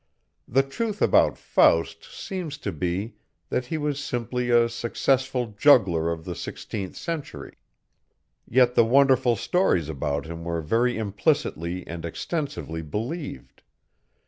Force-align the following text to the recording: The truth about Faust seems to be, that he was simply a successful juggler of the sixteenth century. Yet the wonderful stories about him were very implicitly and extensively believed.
The 0.47 0.63
truth 0.63 0.99
about 0.99 1.37
Faust 1.37 2.05
seems 2.05 2.57
to 2.57 2.71
be, 2.71 3.17
that 3.49 3.67
he 3.67 3.77
was 3.77 4.03
simply 4.03 4.49
a 4.49 4.67
successful 4.67 5.53
juggler 5.55 6.11
of 6.11 6.25
the 6.25 6.33
sixteenth 6.33 6.95
century. 6.95 7.53
Yet 8.47 8.73
the 8.73 8.83
wonderful 8.83 9.35
stories 9.35 9.89
about 9.89 10.25
him 10.25 10.43
were 10.43 10.61
very 10.61 10.97
implicitly 10.97 11.85
and 11.85 12.03
extensively 12.03 12.81
believed. 12.81 13.61